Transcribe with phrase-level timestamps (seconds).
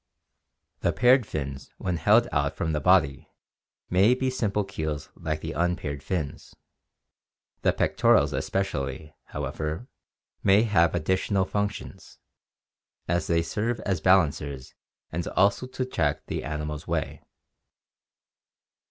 [0.79, 3.29] The paired fins when held out from the body
[3.87, 6.55] may be simple keels like the unpaired fins;
[7.61, 9.87] the pectorals especially, however,
[10.41, 12.17] may have additional functions,
[13.07, 14.73] as they serve as balancers
[15.11, 17.21] and also to check the animal's way.